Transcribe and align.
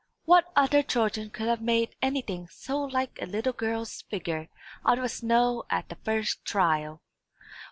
"What 0.25 0.45
other 0.55 0.81
children 0.81 1.29
could 1.29 1.45
have 1.47 1.61
made 1.61 1.95
anything 2.01 2.47
so 2.47 2.79
like 2.81 3.19
a 3.21 3.27
little 3.27 3.53
girl's 3.53 4.01
figure 4.01 4.49
out 4.83 4.97
of 4.97 5.11
snow 5.11 5.65
at 5.69 5.89
the 5.89 5.95
first 5.97 6.43
trial? 6.43 7.03